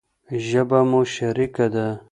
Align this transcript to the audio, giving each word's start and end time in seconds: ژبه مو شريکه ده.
ژبه 0.47 0.79
مو 0.89 1.01
شريکه 1.15 1.67
ده. 1.73 1.87